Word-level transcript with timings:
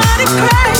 Mm-hmm. 0.00 0.77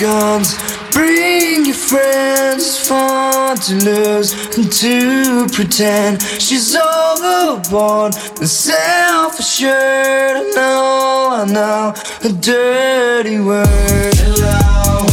guns. 0.00 0.56
Bring 0.92 1.66
your 1.66 1.74
friends, 1.74 2.66
it's 2.66 2.88
fun 2.88 3.56
to 3.56 3.74
lose 3.84 4.32
and 4.56 4.72
to 4.72 5.46
pretend 5.54 6.22
she's 6.22 6.74
overboard 6.74 8.14
and 8.38 8.48
self 8.48 9.38
assured. 9.38 10.36
I 10.36 10.52
know, 10.56 11.28
I 11.32 11.44
know 11.44 11.94
a 12.24 12.32
dirty 12.32 13.38
word. 13.40 14.14
Hello. 14.16 15.09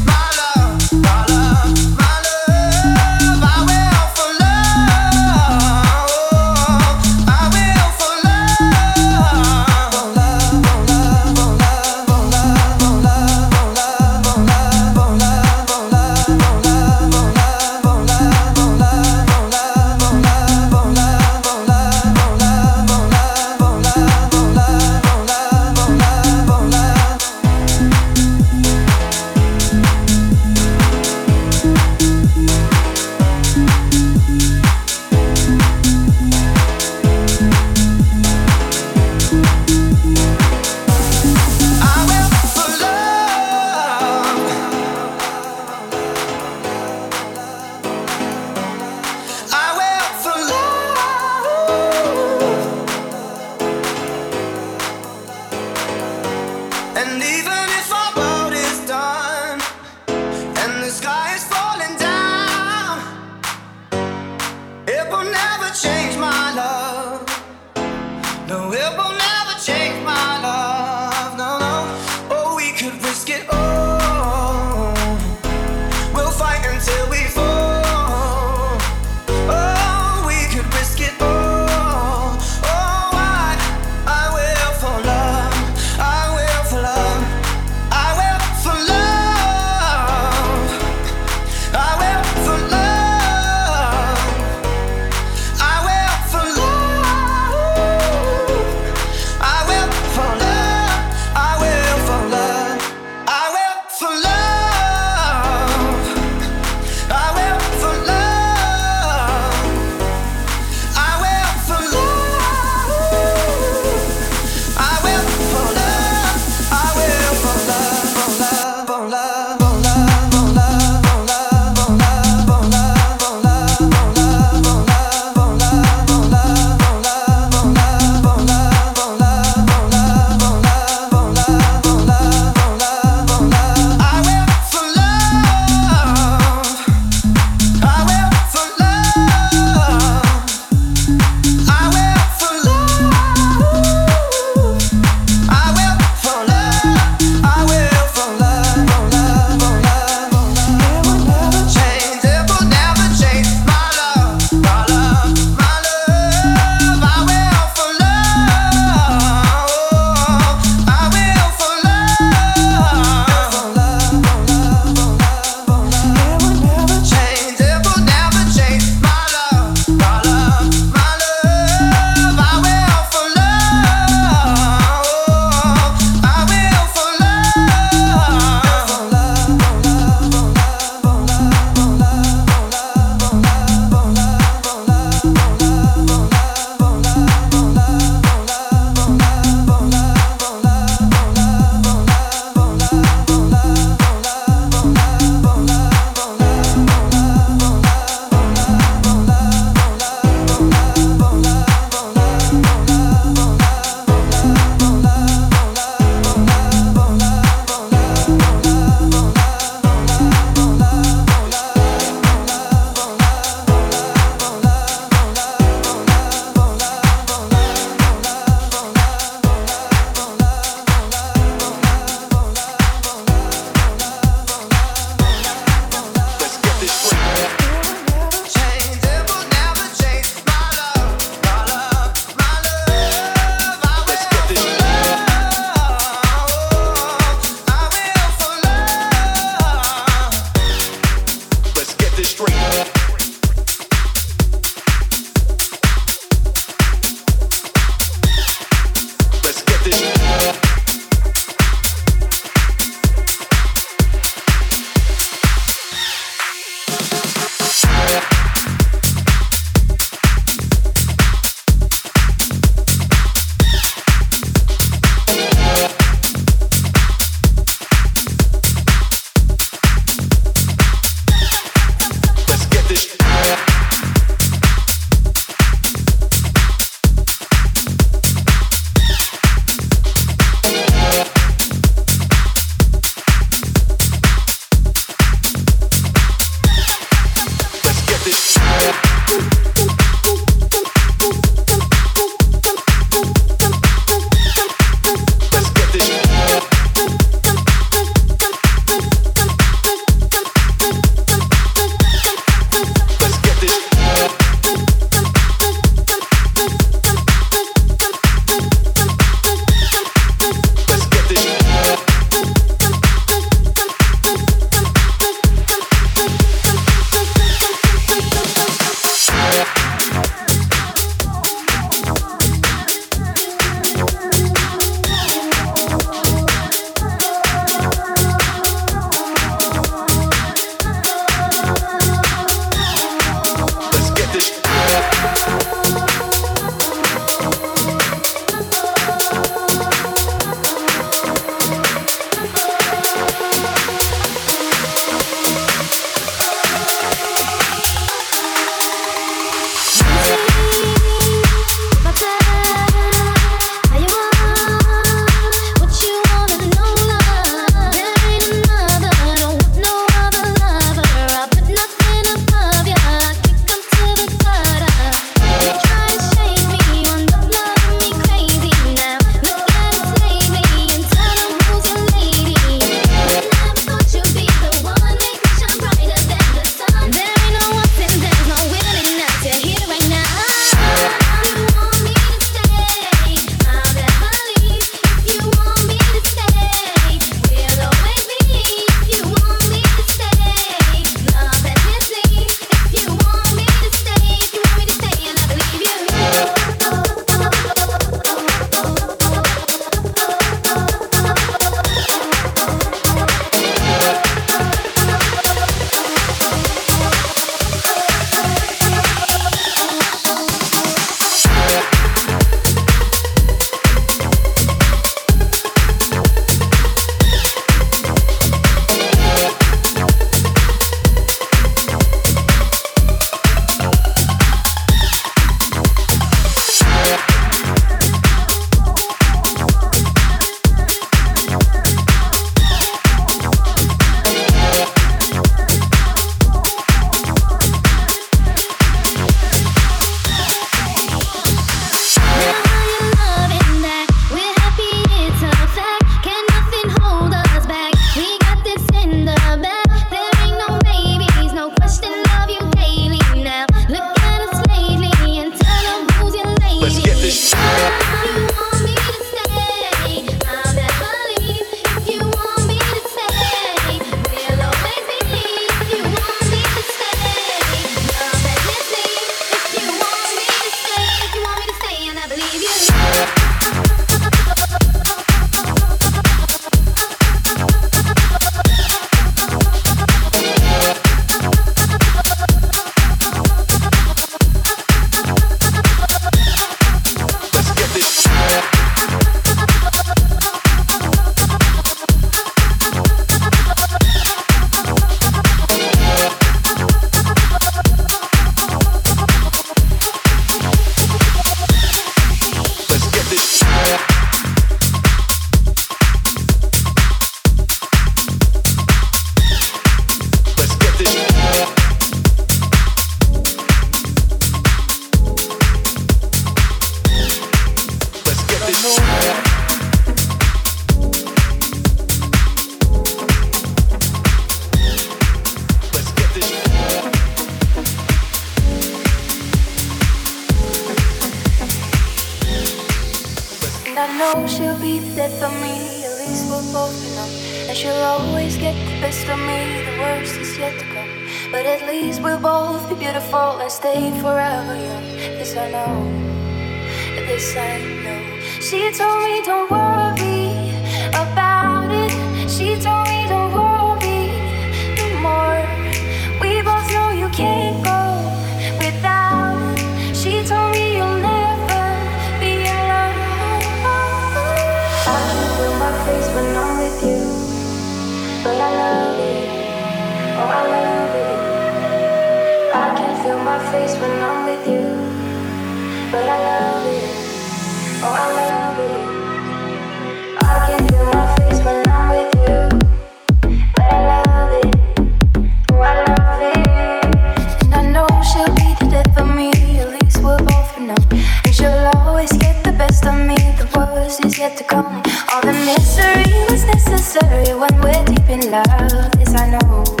necessary 597.01 597.57
when 597.59 597.81
we're 597.81 598.05
deep 598.05 598.29
in 598.29 598.51
love, 598.51 599.11
this 599.13 599.33
I 599.33 599.49
know. 599.49 600.00